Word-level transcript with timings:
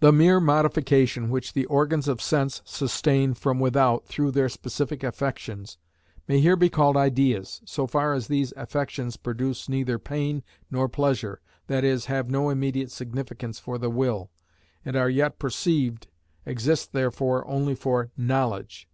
The 0.00 0.12
mere 0.12 0.40
modification 0.40 1.28
which 1.28 1.52
the 1.52 1.66
organs 1.66 2.08
of 2.08 2.22
sense 2.22 2.62
sustain 2.64 3.34
from 3.34 3.60
without 3.60 4.06
through 4.06 4.30
their 4.30 4.48
specific 4.48 5.02
affections, 5.04 5.76
may 6.26 6.40
here 6.40 6.56
be 6.56 6.70
called 6.70 6.96
ideas, 6.96 7.60
so 7.66 7.86
far 7.86 8.14
as 8.14 8.28
these 8.28 8.54
affections 8.56 9.18
produce 9.18 9.68
neither 9.68 9.98
pain 9.98 10.42
nor 10.70 10.88
pleasure, 10.88 11.42
that 11.66 11.84
is, 11.84 12.06
have 12.06 12.30
no 12.30 12.48
immediate 12.48 12.90
significance 12.90 13.58
for 13.58 13.76
the 13.76 13.90
will, 13.90 14.30
and 14.86 14.96
are 14.96 15.10
yet 15.10 15.38
perceived, 15.38 16.06
exist 16.46 16.94
therefore 16.94 17.46
only 17.46 17.74
for 17.74 18.10
knowledge. 18.16 18.88